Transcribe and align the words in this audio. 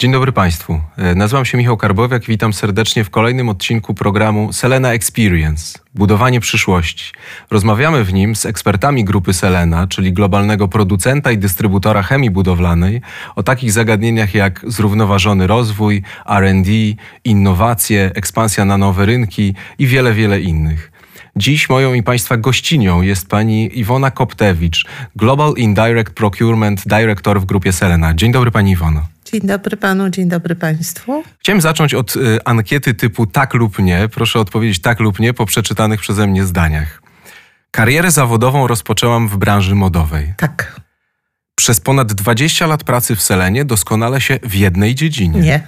Dzień 0.00 0.12
dobry 0.12 0.32
Państwu. 0.32 0.80
E, 0.96 1.14
nazywam 1.14 1.44
się 1.44 1.58
Michał 1.58 1.76
Karbowiak. 1.76 2.24
Witam 2.24 2.52
serdecznie 2.52 3.04
w 3.04 3.10
kolejnym 3.10 3.48
odcinku 3.48 3.94
programu 3.94 4.52
Selena 4.52 4.92
Experience 4.92 5.78
Budowanie 5.94 6.40
przyszłości. 6.40 7.12
Rozmawiamy 7.50 8.04
w 8.04 8.12
nim 8.12 8.36
z 8.36 8.46
ekspertami 8.46 9.04
grupy 9.04 9.32
Selena, 9.32 9.86
czyli 9.86 10.12
globalnego 10.12 10.68
producenta 10.68 11.32
i 11.32 11.38
dystrybutora 11.38 12.02
chemii 12.02 12.30
budowlanej, 12.30 13.00
o 13.36 13.42
takich 13.42 13.72
zagadnieniach 13.72 14.34
jak 14.34 14.64
zrównoważony 14.66 15.46
rozwój, 15.46 16.02
RD, 16.40 16.68
innowacje, 17.24 18.10
ekspansja 18.14 18.64
na 18.64 18.78
nowe 18.78 19.06
rynki 19.06 19.54
i 19.78 19.86
wiele, 19.86 20.14
wiele 20.14 20.40
innych. 20.40 20.92
Dziś 21.36 21.68
moją 21.68 21.94
i 21.94 22.02
Państwa 22.02 22.36
gościnią 22.36 23.02
jest 23.02 23.28
pani 23.28 23.78
Iwona 23.78 24.10
Koptewicz, 24.10 24.86
Global 25.16 25.54
Indirect 25.56 26.14
Procurement 26.14 26.82
Director 26.86 27.40
w 27.40 27.44
grupie 27.44 27.72
Selena. 27.72 28.14
Dzień 28.14 28.32
dobry 28.32 28.50
Pani 28.50 28.70
Iwono. 28.70 29.17
Dzień 29.32 29.40
dobry 29.40 29.76
panu, 29.76 30.10
dzień 30.10 30.28
dobry 30.28 30.56
państwu. 30.56 31.22
Chciałem 31.38 31.60
zacząć 31.60 31.94
od 31.94 32.16
y, 32.16 32.44
ankiety 32.44 32.94
typu 32.94 33.26
tak 33.26 33.54
lub 33.54 33.78
nie. 33.78 34.08
Proszę 34.08 34.40
odpowiedzieć 34.40 34.78
tak 34.80 35.00
lub 35.00 35.18
nie 35.20 35.34
po 35.34 35.46
przeczytanych 35.46 36.00
przeze 36.00 36.26
mnie 36.26 36.44
zdaniach. 36.44 37.02
Karierę 37.70 38.10
zawodową 38.10 38.66
rozpoczęłam 38.66 39.28
w 39.28 39.36
branży 39.36 39.74
modowej. 39.74 40.34
Tak. 40.36 40.80
Przez 41.54 41.80
ponad 41.80 42.12
20 42.12 42.66
lat 42.66 42.84
pracy 42.84 43.16
w 43.16 43.22
Selenie 43.22 43.64
doskonale 43.64 44.20
się 44.20 44.38
w 44.42 44.54
jednej 44.54 44.94
dziedzinie. 44.94 45.40
Nie. 45.40 45.62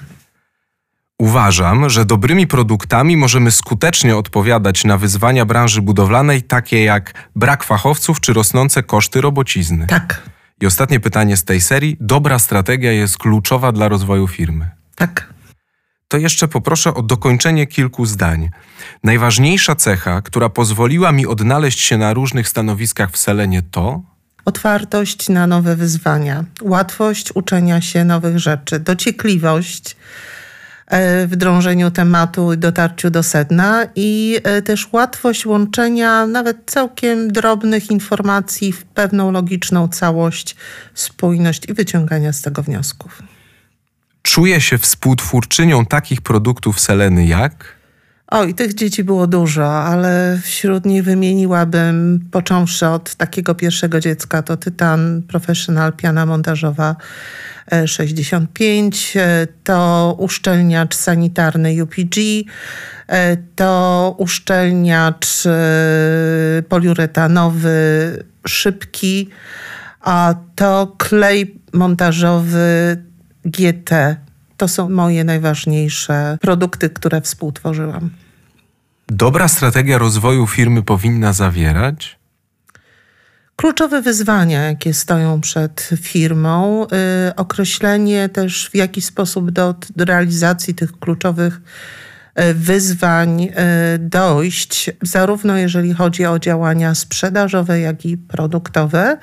Uważam, 1.19 1.91
że 1.91 2.05
dobrymi 2.05 2.47
produktami 2.47 3.17
możemy 3.17 3.51
skutecznie 3.51 4.17
odpowiadać 4.17 4.85
na 4.85 4.99
wyzwania 4.99 5.45
branży 5.45 5.83
budowlanej, 5.83 6.43
takie 6.43 6.85
jak 6.85 7.29
brak 7.37 7.65
fachowców 7.65 8.21
czy 8.21 8.33
rosnące 8.33 8.83
koszty 8.83 9.21
robocizny. 9.21 9.87
Tak. 9.87 10.23
I 10.61 10.67
ostatnie 10.67 11.01
pytanie 11.01 11.37
z 11.37 11.45
tej 11.45 11.61
serii. 11.61 11.97
Dobra 12.01 12.39
strategia 12.39 12.93
jest 12.93 13.19
kluczowa 13.19 13.73
dla 13.73 13.89
rozwoju 13.89 14.29
firmy. 14.29 14.71
Tak. 14.95 15.35
To 16.09 16.17
jeszcze 16.17 16.49
poproszę 16.49 16.95
o 16.95 17.03
dokończenie 17.03 17.67
kilku 17.67 18.07
zdań. 18.07 18.51
Najważniejsza 19.05 19.75
cecha, 19.75 20.23
która 20.23 20.49
pozwoliła 20.49 21.13
mi 21.13 21.27
odnaleźć 21.27 21.81
się 21.81 21.99
na 21.99 22.15
różnych 22.15 22.49
stanowiskach 22.49 23.11
w 23.11 23.19
Selenie 23.19 23.63
to 23.63 24.03
Otwartość 24.45 25.29
na 25.29 25.47
nowe 25.47 25.77
wyzwania, 25.77 26.45
łatwość 26.63 27.33
uczenia 27.35 27.81
się 27.81 28.05
nowych 28.05 28.39
rzeczy, 28.39 28.79
dociekliwość 28.79 29.97
e, 30.91 31.27
w 31.27 31.37
drążeniu 31.37 31.91
tematu 31.91 32.53
i 32.53 32.59
dotarciu 32.59 33.11
do 33.11 33.23
sedna 33.23 33.87
i 33.97 34.41
e, 34.43 34.63
też 34.63 34.93
łatwość 34.93 35.47
łączenia 35.47 36.27
nawet 36.27 36.57
całkiem 36.67 37.33
drobnych 37.33 37.91
informacji 37.91 38.73
w 38.73 38.85
pewną 38.85 39.33
logiczną 39.33 39.89
całość, 39.89 40.57
spójność 40.95 41.69
i 41.69 41.75
wyciągania 41.75 42.33
z 42.33 42.43
tego 42.43 42.63
wniosków. 42.63 43.23
czuję 44.23 44.61
się 44.61 44.79
współtwórczynią 44.79 45.87
takich 45.87 46.21
produktów 46.21 46.81
Seleny 46.81 47.27
jak 47.27 47.80
Oj, 48.33 48.55
tych 48.55 48.75
dzieci 48.75 49.05
było 49.05 49.27
dużo, 49.27 49.83
ale 49.85 50.39
wśród 50.43 50.87
nich 50.87 51.05
wymieniłabym, 51.05 52.29
począwszy 52.31 52.87
od 52.87 53.15
takiego 53.15 53.55
pierwszego 53.55 54.01
dziecka, 54.01 54.43
to 54.43 54.57
Tytan 54.57 55.23
Professional 55.29 55.93
Piana 55.93 56.27
Montażowa 56.27 56.97
e, 57.73 57.89
65, 57.89 59.17
e, 59.17 59.47
to 59.65 60.17
uszczelniacz 60.19 60.95
sanitarny 60.95 61.83
UPG, 61.83 62.17
e, 63.09 63.37
to 63.37 64.15
uszczelniacz 64.19 65.47
e, 65.47 65.53
poliuretanowy 66.69 67.71
szybki, 68.47 69.29
a 70.01 70.35
to 70.55 70.95
klej 70.99 71.61
montażowy 71.73 72.97
GT. 73.45 73.91
To 74.61 74.69
są 74.69 74.89
moje 74.89 75.25
najważniejsze 75.25 76.39
produkty, 76.41 76.91
które 76.91 77.21
współtworzyłam. 77.21 78.11
dobra 79.09 79.49
strategia 79.49 79.99
rozwoju 79.99 80.47
firmy 80.47 80.83
powinna 80.83 81.33
zawierać 81.33 82.19
Kluczowe 83.57 84.03
wyzwania, 84.03 84.63
jakie 84.63 84.95
stoją 84.95 85.41
przed 85.41 85.91
firmą, 86.03 86.87
y, 87.29 87.35
określenie 87.37 88.29
też 88.29 88.71
w 88.71 88.75
jaki 88.75 89.03
sposób 89.03 89.51
do, 89.51 89.75
realizacji 89.97 90.75
tych 90.75 90.93
kluczowych 90.99 91.61
wyzwań 92.55 93.43
y, 93.43 93.49
dojść, 93.99 94.91
zarówno 95.03 95.57
jeżeli 95.57 95.95
chodzi 95.95 96.27
o 96.27 96.39
działania 96.39 96.95
sprzedażowe, 96.95 97.81
jak 97.81 98.07
i 98.07 98.17
produktowe, 98.17 99.19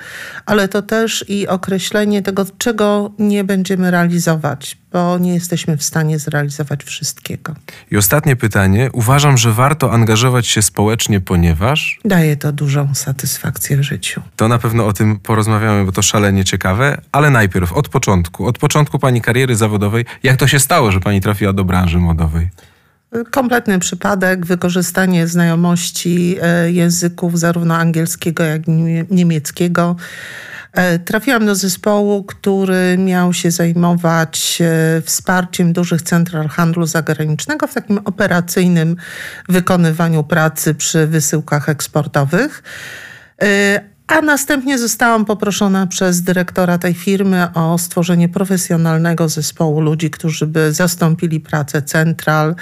ale 0.46 0.68
to 0.68 0.82
też 0.82 1.24
i 1.28 1.48
określenie 1.48 2.22
tego, 2.22 2.46
czego 2.58 3.10
nie 3.18 3.44
będziemy 3.44 3.90
realizować, 3.90 4.78
bo 4.92 5.18
nie 5.18 5.34
jesteśmy 5.34 5.76
w 5.76 5.82
stanie 5.82 6.18
zrealizować 6.18 6.84
wszystkiego. 6.84 7.54
I 7.90 7.96
ostatnie 7.96 8.36
pytanie. 8.36 8.90
Uważam, 8.92 9.36
że 9.38 9.52
warto 9.52 9.92
angażować 9.92 10.46
się 10.46 10.62
społecznie, 10.62 11.20
ponieważ 11.20 11.98
Daje 12.04 12.36
to 12.36 12.52
dużą 12.52 12.94
satysfakcję 12.94 13.76
w 13.76 13.82
życiu. 13.82 14.22
to 14.36 14.48
na 14.48 14.58
pewno 14.58 14.86
o 14.86 14.92
tym 14.92 15.18
porozmawiamy, 15.18 15.84
bo 15.84 15.92
to 15.92 16.02
szalenie 16.02 16.44
ciekawe, 16.44 17.00
ale 17.12 17.30
najpierw 17.30 17.72
od 17.72 17.88
początku, 17.88 18.46
od 18.46 18.58
początku 18.58 18.98
pani 18.98 19.20
kariery 19.20 19.56
zawodowej, 19.56 20.04
jak 20.22 20.36
to 20.36 20.46
się 20.46 20.60
stało, 20.60 20.92
że 20.92 21.00
pani 21.00 21.20
trafiła 21.20 21.52
do 21.52 21.64
branży 21.64 21.98
modowej? 21.98 22.48
Kompletny 23.30 23.78
przypadek, 23.78 24.46
wykorzystanie 24.46 25.26
znajomości 25.26 26.36
e, 26.42 26.72
języków 26.72 27.38
zarówno 27.38 27.76
angielskiego, 27.76 28.44
jak 28.44 28.68
i 28.68 28.70
nie- 28.70 29.04
niemieckiego. 29.10 29.96
E, 30.72 30.98
Trafiłam 30.98 31.46
do 31.46 31.54
zespołu, 31.54 32.24
który 32.24 32.98
miał 32.98 33.32
się 33.32 33.50
zajmować 33.50 34.58
e, 34.60 35.02
wsparciem 35.02 35.72
dużych 35.72 36.02
central 36.02 36.48
handlu 36.48 36.86
zagranicznego 36.86 37.66
w 37.66 37.74
takim 37.74 37.98
operacyjnym 37.98 38.96
wykonywaniu 39.48 40.24
pracy 40.24 40.74
przy 40.74 41.06
wysyłkach 41.06 41.68
eksportowych. 41.68 42.62
A 44.08 44.20
następnie 44.20 44.78
zostałam 44.78 45.24
poproszona 45.24 45.86
przez 45.86 46.22
dyrektora 46.22 46.78
tej 46.78 46.94
firmy 46.94 47.48
o 47.54 47.78
stworzenie 47.78 48.28
profesjonalnego 48.28 49.28
zespołu 49.28 49.80
ludzi, 49.80 50.10
którzy 50.10 50.46
by 50.46 50.72
zastąpili 50.72 51.40
pracę 51.40 51.82
central 51.82 52.54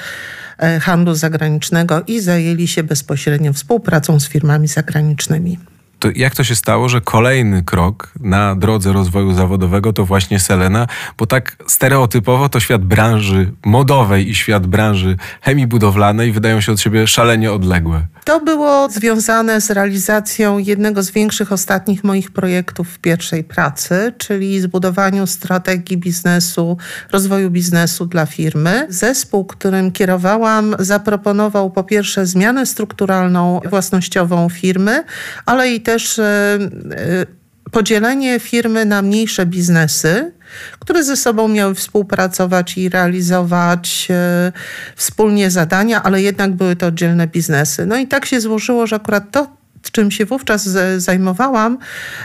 e, 0.59 0.81
handlu 0.81 1.15
zagranicznego 1.15 2.03
i 2.07 2.21
zajęli 2.21 2.69
się 2.69 2.83
bezpośrednio 2.83 3.53
współpracą 3.53 4.21
z 4.21 4.29
firmami 4.29 4.69
zagranicznymi. 4.69 5.59
To 5.99 6.09
jak 6.15 6.35
to 6.35 6.45
się 6.45 6.57
stało, 6.57 6.89
że 6.89 7.01
kolejny 7.01 7.63
krok 7.63 8.13
na 8.21 8.55
drodze 8.55 8.93
rozwoju 8.93 9.33
zawodowego 9.33 9.93
to 9.93 10.05
właśnie 10.05 10.41
Selena, 10.41 10.87
bo 11.19 11.27
tak 11.27 11.57
stereotypowo 11.67 12.49
to 12.49 12.61
świat 12.61 12.85
branży 12.85 13.53
modowej 13.65 14.31
i 14.31 14.35
świat 14.35 14.67
branży 14.67 15.17
chemii 15.43 15.67
budowlanej 15.67 16.33
wydają 16.33 16.61
się 16.61 16.73
od 16.73 16.81
siebie 16.81 17.07
szalenie 17.07 17.53
odległe. 17.53 18.07
To 18.25 18.41
było 18.41 18.89
związane 18.91 19.61
z 19.61 19.71
realizacją 19.71 20.59
jednego 20.59 21.03
z 21.03 21.11
większych 21.11 21.53
ostatnich 21.53 22.05
moich 22.05 22.31
projektów 22.31 22.89
w 22.89 22.99
pierwszej 22.99 23.45
pracy, 23.45 24.13
czyli 24.19 24.61
zbudowaniu 24.61 25.27
strategii 25.27 25.97
biznesu, 25.97 26.77
rozwoju 27.13 27.51
biznesu 27.51 28.07
dla 28.07 28.27
firmy. 28.27 28.87
Zespół, 28.89 29.45
którym 29.45 29.93
kierowałam, 29.93 30.77
zaproponował 30.79 31.71
po 31.71 31.85
pierwsze 31.85 32.27
zmianę 32.27 32.67
strukturalną, 32.67 33.61
własnościową 33.71 34.49
firmy, 34.49 35.05
ale 35.47 35.71
i 35.71 35.81
też 35.87 36.19
e, 36.19 36.23
e, 36.23 37.27
podzielenie 37.71 38.41
firmy 38.41 38.85
na 38.85 39.03
mniejsze 39.03 39.47
biznesy, 39.47 40.33
które 40.79 41.05
ze 41.05 41.17
sobą 41.17 41.49
miały 41.49 41.75
współpracować 41.75 42.79
i 42.79 42.89
realizować 42.89 44.09
e, 44.11 44.53
wspólnie 44.97 45.51
zadania, 45.51 46.03
ale 46.03 46.23
jednak 46.23 46.53
były 46.53 46.77
to 46.77 46.87
oddzielne 46.87 47.27
biznesy. 47.27 47.87
No 47.87 47.97
i 47.97 48.07
tak 48.07 48.27
się 48.27 48.41
złożyło, 48.41 48.87
że 48.87 48.97
akurat 48.97 49.31
to, 49.31 49.57
czym 49.91 50.11
się 50.11 50.27
wówczas 50.27 50.69
zajmowałam, 50.97 51.79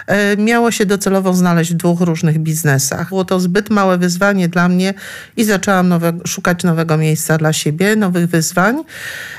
e, 0.07 0.37
miało 0.37 0.71
się 0.71 0.85
docelowo 0.85 1.33
znaleźć 1.33 1.71
w 1.73 1.77
dwóch 1.77 2.01
różnych 2.01 2.39
biznesach. 2.39 3.09
Było 3.09 3.25
to 3.25 3.39
zbyt 3.39 3.69
małe 3.69 3.97
wyzwanie 3.97 4.47
dla 4.47 4.69
mnie 4.69 4.93
i 5.37 5.43
zaczęłam 5.43 5.87
nowe, 5.89 6.13
szukać 6.27 6.63
nowego 6.63 6.97
miejsca 6.97 7.37
dla 7.37 7.53
siebie, 7.53 7.95
nowych 7.95 8.27
wyzwań. 8.27 8.83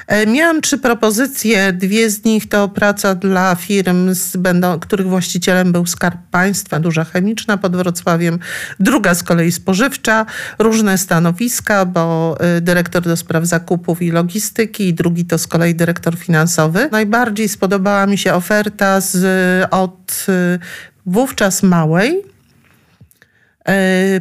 E, 0.06 0.26
Miałam 0.26 0.60
trzy 0.60 0.78
propozycje. 0.78 1.72
Dwie 1.72 2.10
z 2.10 2.24
nich 2.24 2.48
to 2.48 2.68
praca 2.68 3.14
dla 3.14 3.54
firm, 3.54 4.14
z, 4.14 4.36
będą, 4.36 4.80
których 4.80 5.06
właścicielem 5.06 5.72
był 5.72 5.86
Skarb 5.86 6.18
Państwa, 6.30 6.80
duża 6.80 7.04
chemiczna 7.04 7.56
pod 7.56 7.76
Wrocławiem. 7.76 8.38
Druga 8.80 9.14
z 9.14 9.22
kolei 9.22 9.52
spożywcza, 9.52 10.26
różne 10.58 10.98
stanowiska, 10.98 11.84
bo 11.86 12.36
y, 12.56 12.60
dyrektor 12.60 13.02
do 13.02 13.16
spraw 13.16 13.44
zakupów 13.44 14.02
i 14.02 14.10
logistyki, 14.10 14.88
i 14.88 14.94
drugi 14.94 15.24
to 15.24 15.38
z 15.38 15.46
kolei 15.46 15.74
dyrektor 15.74 16.16
finansowy. 16.16 16.88
Najbardziej 16.92 17.48
spodobała 17.48 18.06
mi 18.06 18.11
się 18.18 18.34
oferta 18.34 19.00
z, 19.00 19.24
od 19.70 20.26
y, 20.28 20.58
wówczas 21.06 21.62
małej, 21.62 22.22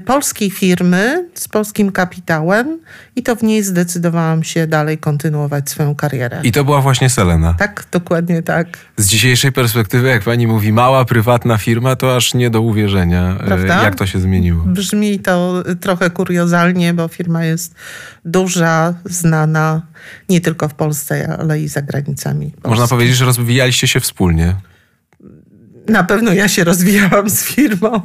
polskiej 0.05 0.49
firmy 0.49 1.29
z 1.33 1.47
polskim 1.47 1.91
kapitałem 1.91 2.79
i 3.15 3.23
to 3.23 3.35
w 3.35 3.43
niej 3.43 3.63
zdecydowałam 3.63 4.43
się 4.43 4.67
dalej 4.67 4.97
kontynuować 4.97 5.69
swoją 5.69 5.95
karierę. 5.95 6.39
I 6.43 6.51
to 6.51 6.63
była 6.63 6.81
właśnie 6.81 7.09
Selena. 7.09 7.53
Tak, 7.53 7.85
dokładnie 7.91 8.43
tak. 8.43 8.77
Z 8.97 9.07
dzisiejszej 9.07 9.51
perspektywy, 9.51 10.07
jak 10.07 10.23
pani 10.23 10.47
mówi, 10.47 10.73
mała, 10.73 11.05
prywatna 11.05 11.57
firma, 11.57 11.95
to 11.95 12.15
aż 12.15 12.33
nie 12.33 12.49
do 12.49 12.61
uwierzenia, 12.61 13.38
e, 13.39 13.45
Prawda? 13.45 13.83
jak 13.83 13.95
to 13.95 14.05
się 14.05 14.19
zmieniło. 14.19 14.63
Brzmi 14.65 15.19
to 15.19 15.63
trochę 15.79 16.09
kuriozalnie, 16.09 16.93
bo 16.93 17.07
firma 17.07 17.45
jest 17.45 17.75
duża, 18.25 18.93
znana 19.05 19.81
nie 20.29 20.41
tylko 20.41 20.67
w 20.67 20.73
Polsce, 20.73 21.38
ale 21.39 21.61
i 21.61 21.67
za 21.67 21.81
granicami. 21.81 22.45
Polski. 22.51 22.69
Można 22.69 22.88
powiedzieć, 22.88 23.15
że 23.15 23.25
rozwijaliście 23.25 23.88
się 23.88 23.99
wspólnie. 23.99 24.55
Na 25.88 26.04
pewno 26.04 26.33
ja 26.33 26.48
się 26.48 26.63
rozwijałam 26.63 27.30
z 27.30 27.44
firmą. 27.44 28.01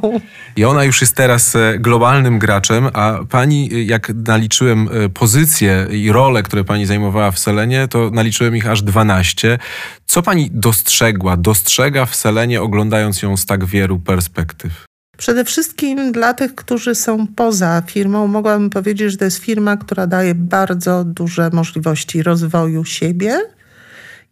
I 0.55 0.65
ona 0.65 0.83
już 0.83 1.01
jest 1.01 1.15
teraz 1.15 1.55
e, 1.55 1.79
globalnym 1.79 2.39
graczem, 2.39 2.89
a 2.93 3.19
pani, 3.29 3.69
e, 3.73 3.83
jak 3.83 4.11
naliczyłem 4.15 4.89
e, 4.91 5.09
pozycje 5.09 5.87
i 5.91 6.11
role, 6.11 6.43
które 6.43 6.63
pani 6.63 6.85
zajmowała 6.85 7.31
w 7.31 7.39
Selenie, 7.39 7.87
to 7.87 8.09
naliczyłem 8.09 8.55
ich 8.55 8.67
aż 8.67 8.81
12. 8.81 9.59
Co 10.05 10.21
pani 10.21 10.49
dostrzegła, 10.53 11.37
dostrzega 11.37 12.05
w 12.05 12.15
Selenie, 12.15 12.61
oglądając 12.61 13.21
ją 13.21 13.37
z 13.37 13.45
tak 13.45 13.65
wielu 13.65 13.99
perspektyw? 13.99 14.85
Przede 15.17 15.45
wszystkim 15.45 16.11
dla 16.11 16.33
tych, 16.33 16.55
którzy 16.55 16.95
są 16.95 17.27
poza 17.27 17.83
firmą, 17.87 18.27
mogłabym 18.27 18.69
powiedzieć, 18.69 19.11
że 19.11 19.17
to 19.17 19.25
jest 19.25 19.37
firma, 19.37 19.77
która 19.77 20.07
daje 20.07 20.35
bardzo 20.35 21.03
duże 21.03 21.49
możliwości 21.53 22.23
rozwoju 22.23 22.85
siebie, 22.85 23.39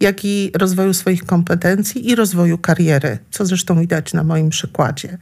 jak 0.00 0.24
i 0.24 0.50
rozwoju 0.54 0.94
swoich 0.94 1.24
kompetencji 1.24 2.08
i 2.10 2.14
rozwoju 2.14 2.58
kariery, 2.58 3.18
co 3.30 3.46
zresztą 3.46 3.80
widać 3.80 4.12
na 4.12 4.24
moim 4.24 4.50
przykładzie. 4.50 5.18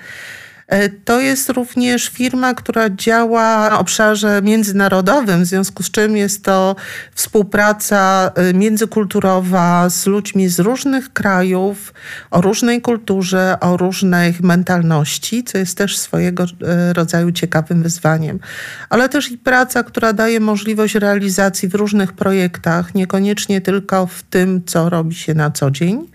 E, 0.69 0.88
to 0.88 1.20
jest 1.20 1.50
również 1.50 2.08
firma, 2.08 2.55
która 2.55 2.90
działa 2.90 3.70
na 3.70 3.78
obszarze 3.78 4.43
międzynarodowym, 4.43 5.43
w 5.43 5.46
związku 5.46 5.82
z 5.82 5.90
czym 5.90 6.16
jest 6.16 6.44
to 6.44 6.76
współpraca 7.14 8.31
e, 8.34 8.55
międzykulturowa 8.55 9.90
z 9.90 10.06
ludźmi 10.06 10.49
z 10.49 10.61
różnych 10.61 11.12
krajów, 11.12 11.94
o 12.31 12.40
różnej 12.40 12.81
kulturze, 12.81 13.56
o 13.61 13.76
różnej 13.76 14.34
mentalności, 14.43 15.44
co 15.44 15.58
jest 15.58 15.78
też 15.78 15.99
swojego 15.99 16.44
e, 16.44 16.93
rodzaju 16.93 17.32
ciekawym 17.32 17.82
wyzwaniem. 17.82 18.38
Ale 18.88 19.08
też 19.08 19.31
i 19.31 19.38
praca, 19.38 19.82
która 19.82 20.12
daje 20.12 20.40
możliwość 20.40 20.94
realizacji 20.94 21.69
w 21.69 21.75
różnych 21.75 22.12
projektach, 22.12 22.94
niekoniecznie 22.94 23.60
tylko 23.60 24.06
w 24.06 24.22
tym, 24.22 24.62
co 24.67 24.90
robi 24.90 25.14
się 25.14 25.34
na 25.34 25.50
co 25.50 25.70
dzień. 25.70 26.06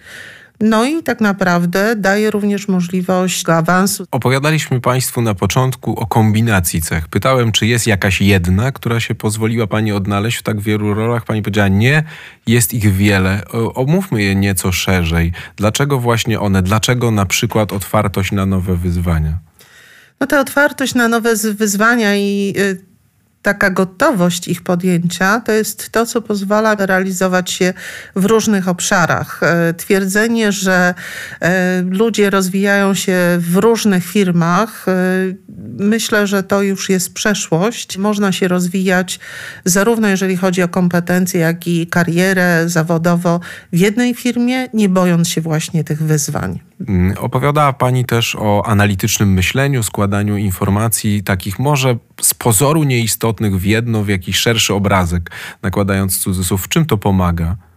No 0.61 0.85
i 0.85 1.03
tak 1.03 1.21
naprawdę 1.21 1.95
daje 1.95 2.31
również 2.31 2.67
możliwość 2.67 3.49
awansu. 3.49 4.05
Opowiadaliśmy 4.11 4.81
Państwu 4.81 5.21
na 5.21 5.35
początku 5.35 5.99
o 5.99 6.07
kombinacji 6.07 6.81
cech. 6.81 7.07
Pytałem, 7.07 7.51
czy 7.51 7.67
jest 7.67 7.87
jakaś 7.87 8.21
jedna, 8.21 8.71
która 8.71 8.99
się 8.99 9.15
pozwoliła 9.15 9.67
Pani 9.67 9.91
odnaleźć 9.91 10.37
w 10.37 10.43
tak 10.43 10.61
wielu 10.61 10.93
rolach. 10.93 11.25
Pani 11.25 11.41
powiedziała 11.41 11.67
nie, 11.67 12.03
jest 12.47 12.73
ich 12.73 12.93
wiele. 12.95 13.41
Omówmy 13.75 14.23
je 14.23 14.35
nieco 14.35 14.71
szerzej. 14.71 15.31
Dlaczego 15.55 15.99
właśnie 15.99 16.39
one? 16.39 16.61
Dlaczego 16.61 17.11
na 17.11 17.25
przykład 17.25 17.73
otwartość 17.73 18.31
na 18.31 18.45
nowe 18.45 18.75
wyzwania? 18.75 19.37
No 20.19 20.27
ta 20.27 20.39
otwartość 20.39 20.95
na 20.95 21.07
nowe 21.07 21.35
wyzwania 21.35 22.15
i 22.15 22.53
y, 22.57 22.88
taka 23.41 23.69
gotowość 23.69 24.47
ich 24.47 24.61
podjęcia 24.61 25.41
to 25.45 25.51
jest 25.51 25.89
to, 25.89 26.05
co 26.05 26.21
pozwala 26.21 26.75
realizować 26.75 27.51
się 27.51 27.73
w 28.15 28.25
różnych 28.25 28.67
obszarach. 28.67 29.39
E, 29.43 29.73
twierdzenie, 29.73 30.51
że 30.51 30.93
e, 31.41 31.81
ludzie 31.81 32.29
rozwijają 32.29 32.93
się 32.93 33.17
w 33.39 33.55
różnych 33.55 34.05
firmach, 34.05 34.85
e, 34.87 34.93
myślę, 35.79 36.27
że 36.27 36.43
to 36.43 36.61
już 36.61 36.89
jest 36.89 37.13
przeszłość. 37.13 37.97
Można 37.97 38.31
się 38.31 38.47
rozwijać 38.47 39.19
zarówno 39.65 40.07
jeżeli 40.07 40.37
chodzi 40.37 40.63
o 40.63 40.67
kompetencje, 40.67 41.39
jak 41.39 41.67
i 41.67 41.87
karierę 41.87 42.63
zawodowo 42.69 43.39
w 43.73 43.77
jednej 43.77 44.13
firmie, 44.15 44.67
nie 44.73 44.89
bojąc 44.89 45.29
się 45.29 45.41
właśnie 45.41 45.83
tych 45.83 46.03
wyzwań. 46.03 46.59
Mm, 46.87 47.17
opowiadała 47.17 47.73
Pani 47.73 48.05
też 48.05 48.35
o 48.35 48.63
analitycznym 48.65 49.33
myśleniu, 49.33 49.83
składaniu 49.83 50.37
informacji, 50.37 51.23
takich 51.23 51.59
może 51.59 51.97
z 52.21 52.33
pozoru 52.33 52.83
nieistotnych 52.83 53.59
w 53.59 53.63
jedno, 53.63 54.03
w 54.03 54.07
jakiś 54.07 54.37
szerszy 54.37 54.73
obrazek, 54.73 55.31
nakładając 55.61 56.19
cudzysłów. 56.19 56.65
W 56.65 56.67
czym 56.67 56.85
to 56.85 56.97
pomaga? 56.97 57.68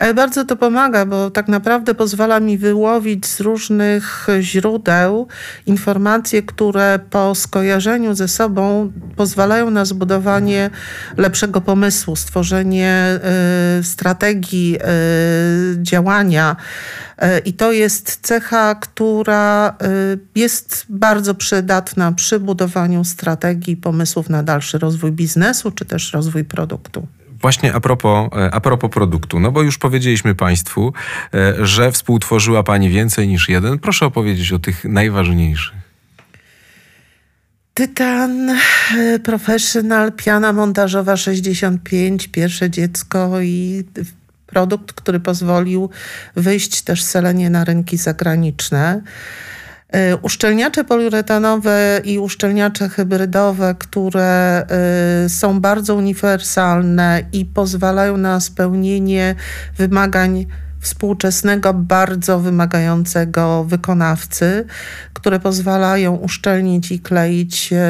E, 0.00 0.14
bardzo 0.14 0.44
to 0.44 0.56
pomaga, 0.56 1.06
bo 1.06 1.30
tak 1.30 1.48
naprawdę 1.48 1.94
pozwala 1.94 2.40
mi 2.40 2.58
wyłowić 2.58 3.26
z 3.26 3.40
różnych 3.40 4.26
źródeł 4.40 5.28
informacje, 5.66 6.42
które 6.42 6.98
po 7.10 7.34
skojarzeniu 7.34 8.14
ze 8.14 8.28
sobą 8.28 8.92
pozwalają 9.16 9.70
na 9.70 9.84
zbudowanie 9.84 10.70
lepszego 11.16 11.60
pomysłu, 11.60 12.16
stworzenie 12.16 13.20
y, 13.80 13.84
strategii 13.84 14.76
y, 14.76 15.82
działania. 15.82 16.56
I 17.44 17.52
to 17.52 17.72
jest 17.72 18.18
cecha, 18.22 18.74
która 18.74 19.76
jest 20.34 20.86
bardzo 20.88 21.34
przydatna 21.34 22.12
przy 22.12 22.40
budowaniu 22.40 23.04
strategii, 23.04 23.76
pomysłów 23.76 24.28
na 24.28 24.42
dalszy 24.42 24.78
rozwój 24.78 25.12
biznesu 25.12 25.70
czy 25.70 25.84
też 25.84 26.12
rozwój 26.12 26.44
produktu. 26.44 27.06
Właśnie 27.40 27.74
a 27.74 27.80
propos, 27.80 28.28
e, 28.32 28.54
a 28.54 28.60
propos 28.60 28.90
produktu, 28.90 29.40
no 29.40 29.52
bo 29.52 29.62
już 29.62 29.78
powiedzieliśmy 29.78 30.34
Państwu, 30.34 30.92
e, 31.34 31.66
że 31.66 31.92
współtworzyła 31.92 32.62
Pani 32.62 32.88
więcej 32.88 33.28
niż 33.28 33.48
jeden. 33.48 33.78
Proszę 33.78 34.06
opowiedzieć 34.06 34.52
o 34.52 34.58
tych 34.58 34.84
najważniejszych. 34.84 35.80
Tytan 37.74 38.50
e, 38.50 39.18
Professional, 39.18 40.12
piana 40.12 40.52
montażowa 40.52 41.16
65, 41.16 42.28
pierwsze 42.28 42.70
dziecko 42.70 43.40
i 43.40 43.84
produkt, 44.46 44.92
który 44.92 45.20
pozwolił 45.20 45.90
wyjść 46.36 46.82
też 46.82 47.02
selenie 47.02 47.50
na 47.50 47.64
rynki 47.64 47.96
zagraniczne. 47.96 49.02
E, 49.92 50.16
uszczelniacze 50.16 50.84
poliuretanowe 50.84 52.00
i 52.04 52.18
uszczelniacze 52.18 52.88
hybrydowe, 52.88 53.74
które 53.78 54.62
e, 55.24 55.28
są 55.28 55.60
bardzo 55.60 55.94
uniwersalne 55.94 57.22
i 57.32 57.44
pozwalają 57.44 58.16
na 58.16 58.40
spełnienie 58.40 59.34
wymagań 59.78 60.46
współczesnego, 60.80 61.74
bardzo 61.74 62.38
wymagającego 62.40 63.64
wykonawcy, 63.64 64.66
które 65.12 65.40
pozwalają 65.40 66.16
uszczelnić 66.16 66.92
i 66.92 67.00
kleić 67.00 67.72
e, 67.72 67.86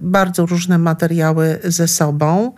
bardzo 0.00 0.46
różne 0.46 0.78
materiały 0.78 1.58
ze 1.64 1.88
sobą. 1.88 2.54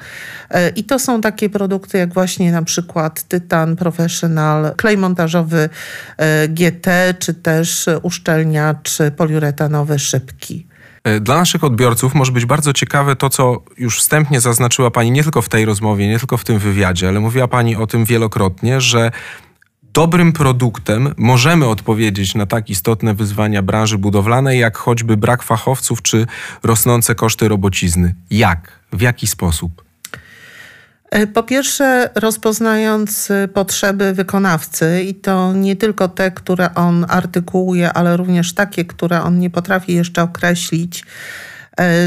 E, 0.50 0.68
I 0.68 0.84
to 0.84 0.98
są 0.98 1.20
takie 1.20 1.50
produkty 1.50 1.98
jak 1.98 2.14
właśnie 2.14 2.52
na 2.52 2.62
przykład 2.62 3.22
Tytan 3.22 3.76
Professional, 3.76 4.74
klej 4.76 4.98
montażowy 4.98 5.68
e, 6.16 6.48
GT, 6.48 7.14
czy 7.18 7.34
też 7.34 7.86
uszczelniacz 8.02 8.98
poliuretanowy 9.16 9.98
szybki. 9.98 10.66
Dla 11.20 11.36
naszych 11.36 11.64
odbiorców 11.64 12.14
może 12.14 12.32
być 12.32 12.46
bardzo 12.46 12.72
ciekawe 12.72 13.16
to, 13.16 13.30
co 13.30 13.62
już 13.78 13.98
wstępnie 13.98 14.40
zaznaczyła 14.40 14.90
Pani 14.90 15.10
nie 15.10 15.22
tylko 15.22 15.42
w 15.42 15.48
tej 15.48 15.64
rozmowie, 15.64 16.08
nie 16.08 16.18
tylko 16.18 16.36
w 16.36 16.44
tym 16.44 16.58
wywiadzie, 16.58 17.08
ale 17.08 17.20
mówiła 17.20 17.48
Pani 17.48 17.76
o 17.76 17.86
tym 17.86 18.04
wielokrotnie, 18.04 18.80
że 18.80 19.10
dobrym 19.96 20.32
produktem 20.32 21.14
możemy 21.16 21.66
odpowiedzieć 21.66 22.34
na 22.34 22.46
tak 22.46 22.70
istotne 22.70 23.14
wyzwania 23.14 23.62
branży 23.62 23.98
budowlanej, 23.98 24.60
jak 24.60 24.76
choćby 24.76 25.16
brak 25.16 25.42
fachowców 25.42 26.02
czy 26.02 26.26
rosnące 26.62 27.14
koszty 27.14 27.48
robocizny. 27.48 28.14
Jak? 28.30 28.72
W 28.92 29.00
jaki 29.00 29.26
sposób? 29.26 29.84
E, 31.10 31.26
po 31.26 31.42
pierwsze, 31.42 32.10
rozpoznając 32.14 33.30
e, 33.30 33.48
potrzeby 33.48 34.12
wykonawcy 34.14 35.02
i 35.02 35.14
to 35.14 35.52
nie 35.52 35.76
tylko 35.76 36.08
te, 36.08 36.30
które 36.30 36.74
on 36.74 37.06
artykułuje, 37.08 37.92
ale 37.92 38.16
również 38.16 38.54
takie, 38.54 38.84
które 38.84 39.22
on 39.22 39.38
nie 39.38 39.50
potrafi 39.50 39.92
jeszcze 39.94 40.22
określić 40.22 41.04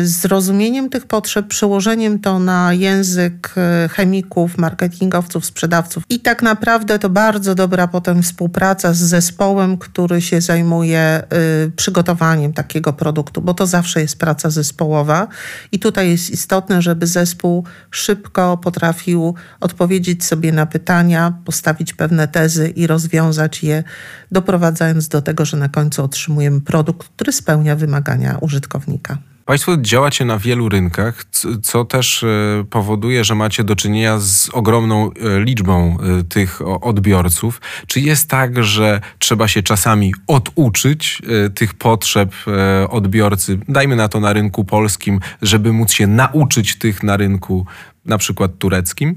zrozumieniem 0.04 0.90
tych 0.90 1.06
potrzeb, 1.06 1.48
przełożeniem 1.48 2.20
to 2.20 2.40
na 2.40 2.74
język 2.74 3.54
e, 3.58 3.90
chemików, 3.90 4.58
marketingowców, 4.58 5.46
sprzedawców. 5.46 6.04
I 6.10 6.20
tak 6.20 6.42
naprawdę 6.42 7.00
to 7.00 7.10
bardzo 7.10 7.56
dobra 7.56 7.88
potem 7.88 8.24
współpraca 8.24 8.94
z 8.94 8.98
zespołem, 8.98 9.78
który 9.78 10.22
się 10.22 10.42
zajmuje 10.42 11.24
y, 11.68 11.72
przygotowaniem 11.72 12.54
takiego 12.54 12.94
produktu, 12.94 13.42
bo 13.42 13.54
to 13.54 13.68
zawsze 13.68 14.02
jest 14.02 14.20
praca 14.20 14.50
zespołowa. 14.50 15.28
I 15.72 15.80
tutaj 15.80 16.10
jest 16.10 16.30
istotne, 16.30 16.82
żeby 16.82 17.08
zespół 17.08 17.66
szybko 17.92 18.58
potrafił 18.58 19.36
odpowiedzieć 19.60 20.26
sobie 20.26 20.52
na 20.52 20.66
pytania, 20.66 21.34
postawić 21.46 21.94
pewne 21.94 22.28
tezy 22.28 22.70
i 22.70 22.88
rozwiązać 22.88 23.64
je, 23.64 23.84
doprowadzając 24.32 25.08
do 25.08 25.22
tego, 25.22 25.46
że 25.46 25.58
na 25.58 25.70
końcu 25.70 26.04
otrzymujemy 26.04 26.62
produkt, 26.62 27.08
który 27.08 27.32
spełnia 27.32 27.76
wymagania 27.76 28.38
użytkownika. 28.42 29.18
Państwo 29.50 29.78
działacie 29.78 30.26
na 30.26 30.40
wielu 30.40 30.70
rynkach, 30.70 31.24
co 31.64 31.86
też 31.86 32.24
e, 32.24 32.28
powoduje, 32.70 33.24
że 33.24 33.36
macie 33.36 33.64
do 33.64 33.76
czynienia 33.76 34.20
z 34.20 34.50
ogromną 34.54 35.12
e, 35.12 35.40
liczbą 35.40 35.98
e, 36.00 36.24
tych 36.24 36.62
odbiorców. 36.82 37.62
Czy 37.88 38.00
jest 38.00 38.30
tak, 38.30 38.64
że 38.64 39.02
trzeba 39.20 39.48
się 39.48 39.64
czasami 39.64 40.14
oduczyć 40.28 41.22
tych 41.56 41.74
potrzeb 41.74 42.34
odbiorcy, 42.90 43.60
dajmy 43.68 43.96
na 43.96 44.08
to 44.08 44.20
na 44.20 44.34
rynku 44.34 44.66
polskim, 44.66 45.20
żeby 45.42 45.74
móc 45.74 45.92
się 45.92 46.08
nauczyć 46.08 46.78
tych 46.78 47.04
na 47.04 47.18
rynku 47.18 47.66
na 48.06 48.18
przykład 48.18 48.52
tureckim? 48.58 49.16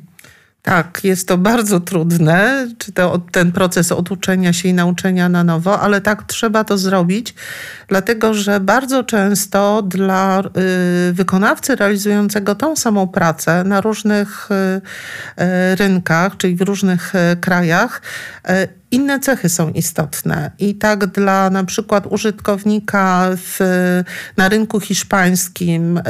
Tak, 0.63 1.01
jest 1.05 1.29
to 1.29 1.39
bardzo 1.39 1.81
trudne, 1.81 2.69
czy 2.79 2.93
to, 2.93 3.19
ten 3.33 3.53
proces 3.53 3.93
oduczenia 3.93 4.53
się 4.53 4.69
i 4.69 4.75
nauczenia 4.75 5.29
na 5.29 5.45
nowo, 5.45 5.81
ale 5.81 6.01
tak 6.01 6.23
trzeba 6.23 6.65
to 6.65 6.79
zrobić, 6.79 7.35
dlatego 7.89 8.35
że 8.35 8.61
bardzo 8.61 9.05
często 9.05 9.83
dla 9.83 10.41
y, 10.41 11.13
wykonawcy 11.13 11.77
realizującego 11.77 12.55
tą 12.55 12.77
samą 12.77 13.09
pracę 13.09 13.65
na 13.65 13.81
różnych 13.81 14.49
y, 14.51 14.55
y, 15.43 15.77
rynkach, 15.77 16.37
czyli 16.37 16.57
w 16.57 16.61
różnych 16.61 17.13
krajach, 17.41 18.03
inne 18.91 19.21
cechy 19.21 19.49
są 19.49 19.71
istotne. 19.71 20.51
I 20.59 20.75
tak 20.75 21.07
dla 21.07 21.51
na 21.51 21.65
przykład 21.65 22.07
użytkownika 22.07 23.29
w, 23.37 23.59
na 24.37 24.49
rynku 24.49 24.81
hiszpańskim, 24.81 26.01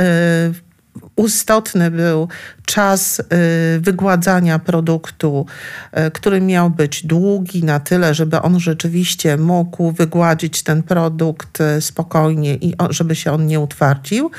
istotny 1.17 1.91
był 1.91 2.29
czas 2.67 3.21
y, 3.21 3.81
wygładzania 3.81 4.59
produktu, 4.59 5.47
y, 6.07 6.11
który 6.11 6.41
miał 6.41 6.71
być 6.71 7.07
długi 7.07 7.65
na 7.65 7.81
tyle, 7.81 8.15
żeby 8.15 8.43
on 8.43 8.61
rzeczywiście 8.61 9.37
mógł 9.37 9.93
wygładzić 9.93 10.63
ten 10.63 10.83
produkt 10.83 11.61
y, 11.61 11.81
spokojnie 11.81 12.55
i 12.55 12.75
żeby 12.91 13.15
się 13.15 13.33
on 13.33 13.47
nie 13.47 13.61
utwardził. 13.61 14.31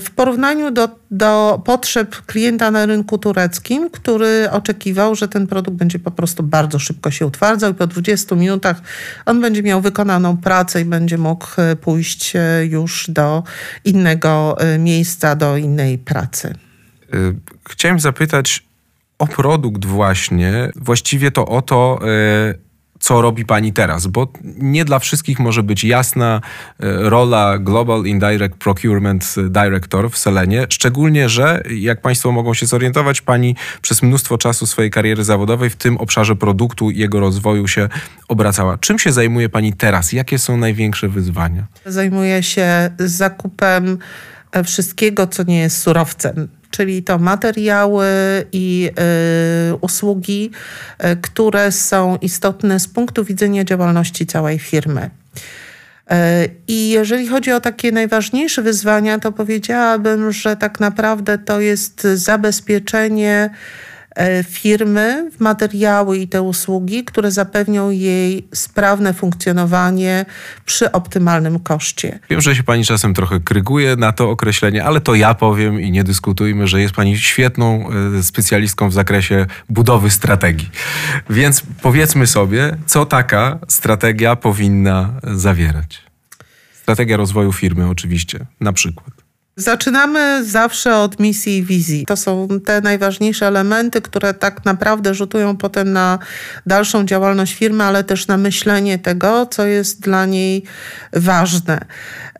W 0.00 0.10
porównaniu 0.16 0.70
do, 0.70 0.88
do 1.10 1.62
potrzeb 1.64 2.16
klienta 2.26 2.70
na 2.70 2.86
rynku 2.86 3.18
tureckim, 3.18 3.90
który 3.90 4.48
oczekiwał, 4.50 5.14
że 5.14 5.28
ten 5.28 5.46
produkt 5.46 5.76
będzie 5.76 5.98
po 5.98 6.10
prostu 6.10 6.42
bardzo 6.42 6.78
szybko 6.78 7.10
się 7.10 7.26
utwardzał 7.26 7.70
i 7.70 7.74
po 7.74 7.86
20 7.86 8.36
minutach 8.36 8.80
on 9.26 9.40
będzie 9.40 9.62
miał 9.62 9.80
wykonaną 9.80 10.36
pracę 10.36 10.80
i 10.80 10.84
będzie 10.84 11.18
mógł 11.18 11.46
pójść 11.80 12.32
już 12.62 13.10
do 13.10 13.42
innego 13.84 14.56
miejsca, 14.78 15.36
do 15.36 15.56
innej 15.56 15.98
pracy. 15.98 16.54
Y, 17.14 17.34
chciałem 17.68 18.00
zapytać 18.00 18.62
o 19.18 19.26
produkt 19.26 19.84
właśnie, 19.84 20.70
właściwie 20.76 21.30
to 21.30 21.46
o 21.46 21.62
to, 21.62 22.00
y, 22.52 22.70
co 23.00 23.22
robi 23.22 23.44
pani 23.44 23.72
teraz, 23.72 24.06
bo 24.06 24.32
nie 24.58 24.84
dla 24.84 24.98
wszystkich 24.98 25.38
może 25.38 25.62
być 25.62 25.84
jasna 25.84 26.40
y, 26.40 26.86
rola 26.86 27.58
Global 27.58 28.04
Indirect 28.04 28.56
Procurement 28.56 29.34
Director 29.50 30.10
w 30.10 30.18
Selenie, 30.18 30.66
szczególnie, 30.68 31.28
że 31.28 31.62
jak 31.70 32.00
państwo 32.00 32.32
mogą 32.32 32.54
się 32.54 32.66
zorientować, 32.66 33.20
pani 33.20 33.56
przez 33.82 34.02
mnóstwo 34.02 34.38
czasu 34.38 34.66
swojej 34.66 34.90
kariery 34.90 35.24
zawodowej 35.24 35.70
w 35.70 35.76
tym 35.76 35.96
obszarze 35.96 36.36
produktu 36.36 36.90
i 36.90 36.98
jego 36.98 37.20
rozwoju 37.20 37.68
się 37.68 37.88
obracała. 38.28 38.78
Czym 38.78 38.98
się 38.98 39.12
zajmuje 39.12 39.48
pani 39.48 39.72
teraz? 39.72 40.12
Jakie 40.12 40.38
są 40.38 40.56
największe 40.56 41.08
wyzwania? 41.08 41.66
Zajmuję 41.86 42.42
się 42.42 42.90
zakupem 42.98 43.98
e, 44.52 44.64
wszystkiego, 44.64 45.26
co 45.26 45.42
nie 45.42 45.58
jest 45.58 45.82
surowcem 45.82 46.59
czyli 46.70 47.02
to 47.02 47.18
materiały 47.18 48.06
i 48.52 48.90
y, 49.70 49.76
usługi, 49.80 50.50
y, 51.04 51.16
które 51.16 51.72
są 51.72 52.16
istotne 52.16 52.80
z 52.80 52.88
punktu 52.88 53.24
widzenia 53.24 53.64
działalności 53.64 54.26
całej 54.26 54.58
firmy. 54.58 55.10
Y, 56.12 56.14
I 56.68 56.90
jeżeli 56.90 57.28
chodzi 57.28 57.52
o 57.52 57.60
takie 57.60 57.92
najważniejsze 57.92 58.62
wyzwania, 58.62 59.18
to 59.18 59.32
powiedziałabym, 59.32 60.32
że 60.32 60.56
tak 60.56 60.80
naprawdę 60.80 61.38
to 61.38 61.60
jest 61.60 62.02
zabezpieczenie 62.14 63.50
firmy 64.48 65.30
w 65.36 65.40
materiały 65.40 66.18
i 66.18 66.28
te 66.28 66.42
usługi, 66.42 67.04
które 67.04 67.30
zapewnią 67.30 67.90
jej 67.90 68.48
sprawne 68.54 69.14
funkcjonowanie 69.14 70.24
przy 70.64 70.92
optymalnym 70.92 71.60
koszcie. 71.60 72.18
Wiem, 72.30 72.40
że 72.40 72.56
się 72.56 72.62
pani 72.62 72.84
czasem 72.84 73.14
trochę 73.14 73.40
kryguje 73.40 73.96
na 73.96 74.12
to 74.12 74.30
określenie, 74.30 74.84
ale 74.84 75.00
to 75.00 75.14
ja 75.14 75.34
powiem 75.34 75.80
i 75.80 75.90
nie 75.90 76.04
dyskutujmy, 76.04 76.66
że 76.66 76.80
jest 76.80 76.94
pani 76.94 77.18
świetną 77.18 77.88
e, 78.18 78.22
specjalistką 78.22 78.88
w 78.88 78.92
zakresie 78.92 79.46
budowy 79.68 80.10
strategii. 80.10 80.70
Więc 81.30 81.62
powiedzmy 81.82 82.26
sobie, 82.26 82.76
co 82.86 83.06
taka 83.06 83.58
strategia 83.68 84.36
powinna 84.36 85.20
zawierać. 85.22 86.02
Strategia 86.82 87.16
rozwoju 87.16 87.52
firmy 87.52 87.88
oczywiście, 87.88 88.46
na 88.60 88.72
przykład. 88.72 89.19
Zaczynamy 89.56 90.44
zawsze 90.44 90.96
od 90.96 91.20
misji 91.20 91.56
i 91.56 91.62
wizji. 91.62 92.06
To 92.06 92.16
są 92.16 92.48
te 92.64 92.80
najważniejsze 92.80 93.46
elementy, 93.46 94.00
które 94.00 94.34
tak 94.34 94.64
naprawdę 94.64 95.14
rzutują 95.14 95.56
potem 95.56 95.92
na 95.92 96.18
dalszą 96.66 97.04
działalność 97.04 97.54
firmy, 97.54 97.84
ale 97.84 98.04
też 98.04 98.26
na 98.26 98.36
myślenie 98.36 98.98
tego, 98.98 99.46
co 99.46 99.66
jest 99.66 100.00
dla 100.00 100.26
niej 100.26 100.62
ważne. 101.12 101.80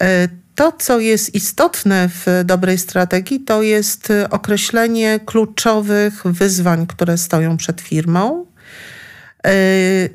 E, 0.03 0.29
to, 0.55 0.73
co 0.73 0.99
jest 0.99 1.35
istotne 1.35 2.09
w 2.09 2.43
dobrej 2.45 2.79
strategii, 2.79 3.41
to 3.41 3.63
jest 3.63 4.13
określenie 4.31 5.21
kluczowych 5.27 6.23
wyzwań, 6.25 6.87
które 6.87 7.19
stoją 7.19 7.57
przed 7.57 7.81
firmą, 7.81 8.47
e, 9.45 9.53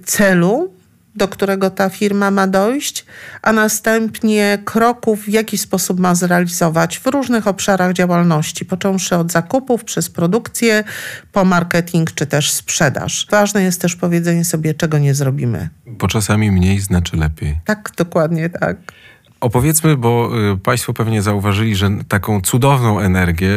celu, 0.05 0.74
do 1.15 1.27
którego 1.27 1.69
ta 1.69 1.89
firma 1.89 2.31
ma 2.31 2.47
dojść, 2.47 3.05
a 3.41 3.53
następnie 3.53 4.57
kroków, 4.65 5.23
w 5.23 5.29
jaki 5.29 5.57
sposób 5.57 5.99
ma 5.99 6.15
zrealizować 6.15 6.99
w 6.99 7.05
różnych 7.05 7.47
obszarach 7.47 7.93
działalności, 7.93 8.65
począwszy 8.65 9.15
od 9.15 9.31
zakupów, 9.31 9.83
przez 9.83 10.09
produkcję, 10.09 10.83
po 11.31 11.45
marketing 11.45 12.11
czy 12.11 12.25
też 12.25 12.51
sprzedaż. 12.51 13.27
Ważne 13.31 13.63
jest 13.63 13.81
też 13.81 13.95
powiedzenie 13.95 14.45
sobie, 14.45 14.73
czego 14.73 14.97
nie 14.97 15.13
zrobimy. 15.13 15.69
Bo 15.87 16.07
czasami 16.07 16.51
mniej 16.51 16.79
znaczy 16.79 17.17
lepiej. 17.17 17.59
Tak, 17.65 17.91
dokładnie 17.97 18.49
tak. 18.49 18.77
Opowiedzmy, 19.41 19.97
bo 19.97 20.31
y, 20.53 20.57
Państwo 20.57 20.93
pewnie 20.93 21.21
zauważyli, 21.21 21.75
że 21.75 21.89
taką 22.07 22.41
cudowną 22.41 22.99
energię 22.99 23.49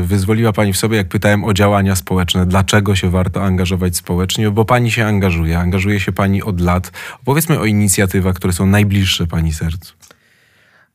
y, 0.00 0.06
wyzwoliła 0.06 0.52
Pani 0.52 0.72
w 0.72 0.76
sobie, 0.76 0.96
jak 0.96 1.08
pytałem 1.08 1.44
o 1.44 1.54
działania 1.54 1.96
społeczne. 1.96 2.46
Dlaczego 2.46 2.96
się 2.96 3.10
warto 3.10 3.44
angażować 3.44 3.96
społecznie? 3.96 4.50
Bo 4.50 4.64
Pani 4.64 4.90
się 4.90 5.06
angażuje, 5.06 5.58
angażuje 5.58 6.00
się 6.00 6.12
Pani 6.12 6.42
od 6.42 6.60
lat. 6.60 6.92
Opowiedzmy 7.22 7.58
o 7.58 7.64
inicjatywach, 7.64 8.34
które 8.34 8.52
są 8.52 8.66
najbliższe 8.66 9.26
Pani 9.26 9.52
sercu. 9.52 9.94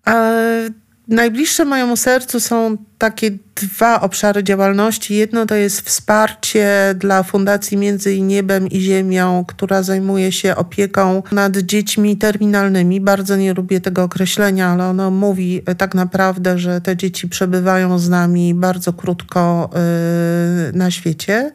E, 0.08 0.70
najbliższe 1.12 1.66
mojemu 1.66 1.98
sercu 1.98 2.40
są 2.40 2.78
takie 2.98 3.32
dwa 3.56 4.02
obszary 4.02 4.44
działalności. 4.44 5.16
Jedno 5.16 5.46
to 5.46 5.56
jest 5.56 5.82
wsparcie 5.82 6.96
dla 6.98 7.24
Fundacji 7.24 7.78
Między 7.78 8.22
Niebem 8.22 8.68
i 8.68 8.82
Ziemią, 8.82 9.46
która 9.48 9.84
zajmuje 9.84 10.32
się 10.32 10.56
opieką 10.56 11.24
nad 11.32 11.58
dziećmi 11.58 12.18
terminalnymi. 12.18 13.02
Bardzo 13.02 13.36
nie 13.36 13.54
lubię 13.54 13.82
tego 13.82 14.04
określenia, 14.04 14.68
ale 14.68 14.86
ono 14.86 15.12
mówi 15.12 15.62
tak 15.78 15.96
naprawdę, 15.96 16.60
że 16.60 16.82
te 16.82 16.98
dzieci 16.98 17.30
przebywają 17.30 18.00
z 18.00 18.10
nami 18.10 18.54
bardzo 18.54 18.94
krótko 18.94 19.70
yy, 19.74 20.78
na 20.78 20.92
świecie. 20.92 21.52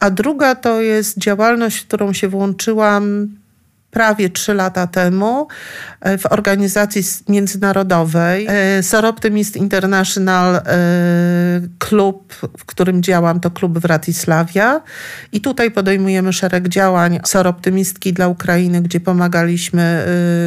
A 0.00 0.10
druga 0.10 0.54
to 0.54 0.80
jest 0.80 1.18
działalność, 1.18 1.78
w 1.78 1.86
którą 1.86 2.12
się 2.12 2.28
włączyłam 2.28 3.28
prawie 3.90 4.30
trzy 4.30 4.54
lata 4.54 4.86
temu 4.86 5.48
e, 6.00 6.18
w 6.18 6.26
organizacji 6.26 7.02
międzynarodowej. 7.28 8.46
E, 8.48 8.82
Soroptymist 8.82 9.56
International 9.56 10.54
e, 10.54 10.62
klub, 11.78 12.34
w 12.58 12.64
którym 12.64 13.02
działam, 13.02 13.40
to 13.40 13.50
klub 13.50 13.78
Wratysławia 13.78 14.80
i 15.32 15.40
tutaj 15.40 15.70
podejmujemy 15.70 16.32
szereg 16.32 16.68
działań 16.68 17.20
Soroptymistki 17.24 18.12
dla 18.12 18.28
Ukrainy, 18.28 18.82
gdzie 18.82 19.00
pomagaliśmy 19.00 20.04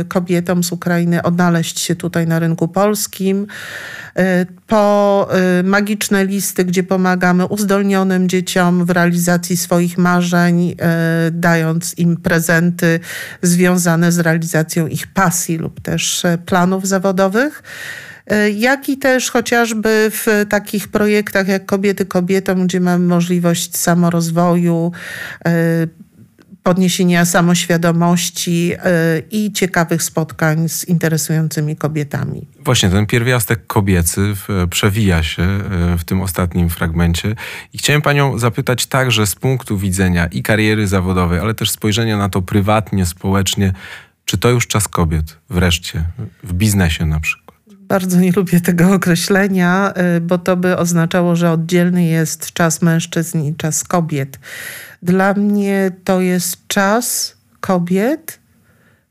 kobietom 0.07 0.63
z 0.63 0.71
Ukrainy 0.71 1.23
odnaleźć 1.23 1.79
się 1.79 1.95
tutaj 1.95 2.27
na 2.27 2.39
rynku 2.39 2.67
polskim. 2.67 3.47
Po 4.67 5.27
magiczne 5.63 6.25
listy, 6.25 6.65
gdzie 6.65 6.83
pomagamy 6.83 7.45
uzdolnionym 7.45 8.29
dzieciom 8.29 8.85
w 8.85 8.89
realizacji 8.89 9.57
swoich 9.57 9.97
marzeń, 9.97 10.75
dając 11.31 11.97
im 11.97 12.17
prezenty 12.17 12.99
związane 13.41 14.11
z 14.11 14.19
realizacją 14.19 14.87
ich 14.87 15.07
pasji 15.07 15.57
lub 15.57 15.81
też 15.81 16.25
e, 16.25 16.37
planów 16.37 16.87
zawodowych. 16.87 17.63
E, 18.27 18.51
jak 18.51 18.89
i 18.89 18.97
też 18.97 19.31
chociażby 19.31 20.11
w 20.11 20.45
takich 20.49 20.87
projektach 20.87 21.47
jak 21.47 21.65
Kobiety 21.65 22.05
Kobietom, 22.05 22.67
gdzie 22.67 22.79
mamy 22.79 23.05
możliwość 23.05 23.77
samorozwoju, 23.77 24.91
e, 25.45 25.87
podniesienia 26.63 27.25
samoświadomości 27.25 28.73
i 29.31 29.51
ciekawych 29.51 30.03
spotkań 30.03 30.69
z 30.69 30.85
interesującymi 30.85 31.75
kobietami. 31.75 32.47
Właśnie 32.59 32.89
ten 32.89 33.05
pierwiastek 33.05 33.67
kobiecy 33.67 34.33
przewija 34.69 35.23
się 35.23 35.59
w 35.97 36.03
tym 36.05 36.21
ostatnim 36.21 36.69
fragmencie 36.69 37.35
i 37.73 37.77
chciałem 37.77 38.01
panią 38.01 38.37
zapytać 38.39 38.85
także 38.85 39.27
z 39.27 39.35
punktu 39.35 39.77
widzenia 39.77 40.25
i 40.25 40.43
kariery 40.43 40.87
zawodowej, 40.87 41.39
ale 41.39 41.53
też 41.53 41.71
spojrzenia 41.71 42.17
na 42.17 42.29
to 42.29 42.41
prywatnie, 42.41 43.05
społecznie, 43.05 43.73
czy 44.25 44.37
to 44.37 44.49
już 44.49 44.67
czas 44.67 44.87
kobiet 44.87 45.37
wreszcie 45.49 46.03
w 46.43 46.53
biznesie 46.53 47.05
na 47.05 47.19
przykład? 47.19 47.42
Bardzo 47.93 48.19
nie 48.19 48.31
lubię 48.31 48.61
tego 48.61 48.93
określenia, 48.93 49.93
y, 50.17 50.21
bo 50.21 50.37
to 50.37 50.57
by 50.57 50.77
oznaczało, 50.77 51.35
że 51.35 51.51
oddzielny 51.51 52.05
jest 52.05 52.53
czas 52.53 52.81
mężczyzn 52.81 53.39
i 53.39 53.55
czas 53.55 53.83
kobiet. 53.83 54.39
Dla 55.03 55.33
mnie 55.33 55.91
to 56.03 56.21
jest 56.21 56.67
czas 56.67 57.35
kobiet, 57.59 58.39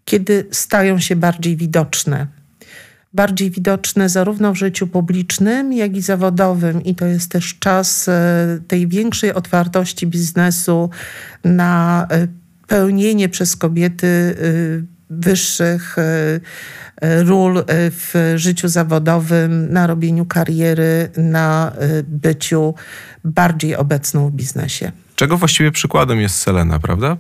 kiedy 0.05 0.47
stają 0.51 0.99
się 0.99 1.17
bardziej 1.17 1.57
widoczne. 1.57 2.27
Bardziej 3.15 3.51
widoczne 3.51 4.09
zarówno 4.09 4.53
w 4.53 4.57
życiu 4.57 4.87
publicznym, 4.87 5.73
jak 5.73 5.97
i 5.97 6.03
zawodowym, 6.03 6.85
i 6.85 6.95
to 6.95 7.07
jest 7.07 7.31
też 7.31 7.59
czas 7.59 8.09
y, 8.09 8.13
tej 8.69 8.89
większej 8.89 9.35
otwartości 9.35 10.07
biznesu 10.07 10.91
na 11.45 12.07
y, 12.13 12.29
pełnienie 12.67 13.29
przez 13.29 13.57
kobiety 13.57 14.37
wyższych 15.21 15.97
E, 17.03 17.23
ról 17.23 17.59
e, 17.59 17.65
w 17.91 18.15
życiu 18.37 18.69
zawodowym, 18.69 19.73
na 19.73 19.87
robieniu 19.87 20.25
kariery, 20.27 21.09
na 21.17 21.73
e, 21.79 22.03
byciu 22.03 22.75
bardziej 23.25 23.77
obecną 23.77 24.29
w 24.29 24.33
biznesie. 24.33 24.93
Czego 25.23 25.37
właściwie 25.37 25.73
przykładem 25.73 26.21
jest 26.21 26.35
Selena, 26.35 26.79
prawda? 26.79 27.17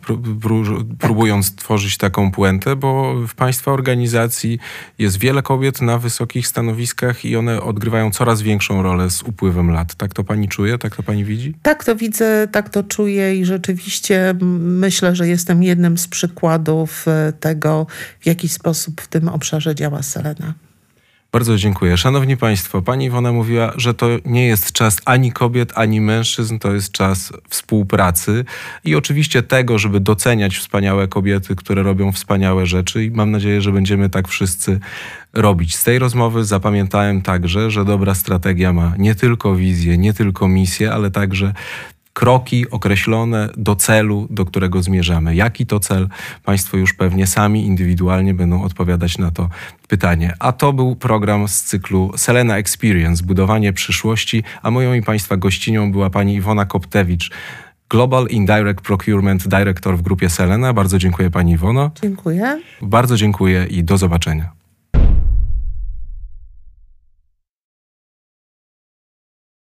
Próbując 0.98 1.54
tworzyć 1.54 1.96
taką 1.96 2.32
puentę, 2.32 2.76
bo 2.76 3.14
w 3.28 3.34
Państwa 3.34 3.72
organizacji 3.72 4.58
jest 4.98 5.18
wiele 5.18 5.42
kobiet 5.42 5.80
na 5.80 5.98
wysokich 5.98 6.46
stanowiskach 6.46 7.24
i 7.24 7.36
one 7.36 7.62
odgrywają 7.62 8.10
coraz 8.10 8.42
większą 8.42 8.82
rolę 8.82 9.10
z 9.10 9.22
upływem 9.22 9.70
lat. 9.70 9.94
Tak 9.94 10.14
to 10.14 10.24
Pani 10.24 10.48
czuje? 10.48 10.78
Tak 10.78 10.96
to 10.96 11.02
Pani 11.02 11.24
widzi? 11.24 11.54
Tak 11.62 11.84
to 11.84 11.96
widzę, 11.96 12.48
tak 12.52 12.70
to 12.70 12.82
czuję 12.82 13.36
i 13.36 13.44
rzeczywiście 13.44 14.34
myślę, 14.60 15.16
że 15.16 15.28
jestem 15.28 15.62
jednym 15.62 15.98
z 15.98 16.08
przykładów 16.08 17.08
e, 17.08 17.32
tego, 17.40 17.86
w 18.20 18.26
jaki 18.26 18.48
sposób 18.48 19.00
w 19.00 19.08
tym 19.08 19.28
obszarze 19.28 19.74
działa 19.74 20.02
Selena. 20.02 20.54
Bardzo 21.32 21.56
dziękuję. 21.56 21.96
Szanowni 21.96 22.36
Państwo, 22.36 22.82
Pani 22.82 23.04
Iwona 23.04 23.32
mówiła, 23.32 23.72
że 23.76 23.94
to 23.94 24.06
nie 24.24 24.46
jest 24.46 24.72
czas 24.72 25.00
ani 25.04 25.32
kobiet, 25.32 25.72
ani 25.74 26.00
mężczyzn, 26.00 26.58
to 26.58 26.74
jest 26.74 26.92
czas 26.92 27.32
współpracy 27.48 28.44
i 28.84 28.94
oczywiście 28.94 29.42
tego, 29.42 29.78
żeby 29.78 30.00
doceniać 30.00 30.56
wspaniałe 30.56 31.08
kobiety, 31.08 31.56
które 31.56 31.82
robią 31.82 32.12
wspaniałe 32.12 32.66
rzeczy 32.66 33.04
i 33.04 33.10
mam 33.10 33.30
nadzieję, 33.30 33.60
że 33.60 33.72
będziemy 33.72 34.10
tak 34.10 34.28
wszyscy 34.28 34.80
robić. 35.32 35.76
Z 35.76 35.84
tej 35.84 35.98
rozmowy 35.98 36.44
zapamiętałem 36.44 37.22
także, 37.22 37.70
że 37.70 37.84
dobra 37.84 38.14
strategia 38.14 38.72
ma 38.72 38.94
nie 38.98 39.14
tylko 39.14 39.56
wizję, 39.56 39.98
nie 39.98 40.12
tylko 40.12 40.48
misję, 40.48 40.92
ale 40.92 41.10
także 41.10 41.54
kroki 42.12 42.70
określone 42.70 43.48
do 43.56 43.76
celu, 43.76 44.26
do 44.30 44.44
którego 44.44 44.82
zmierzamy. 44.82 45.34
Jaki 45.34 45.66
to 45.66 45.80
cel? 45.80 46.08
Państwo 46.44 46.76
już 46.76 46.94
pewnie 46.94 47.26
sami 47.26 47.66
indywidualnie 47.66 48.34
będą 48.34 48.62
odpowiadać 48.62 49.18
na 49.18 49.30
to 49.30 49.48
pytanie. 49.88 50.34
A 50.38 50.52
to 50.52 50.72
był 50.72 50.96
program 50.96 51.48
z 51.48 51.62
cyklu 51.62 52.12
Selena 52.16 52.58
Experience, 52.58 53.24
budowanie 53.24 53.72
przyszłości, 53.72 54.44
a 54.62 54.70
moją 54.70 54.94
i 54.94 55.02
Państwa 55.02 55.36
gościnią 55.36 55.92
była 55.92 56.10
pani 56.10 56.34
Iwona 56.34 56.66
Koptewicz, 56.66 57.30
Global 57.90 58.26
Indirect 58.26 58.80
Procurement 58.80 59.48
Director 59.48 59.98
w 59.98 60.02
grupie 60.02 60.30
Selena. 60.30 60.72
Bardzo 60.72 60.98
dziękuję 60.98 61.30
pani 61.30 61.52
Iwono. 61.52 61.90
Dziękuję. 62.02 62.62
Bardzo 62.82 63.16
dziękuję 63.16 63.66
i 63.70 63.84
do 63.84 63.98
zobaczenia. 63.98 64.61